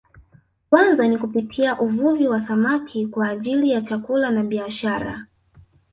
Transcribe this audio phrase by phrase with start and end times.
[0.69, 5.25] Kwanza ni kupitia uvuvi wa samaki kwa ajili ya chakula na biashara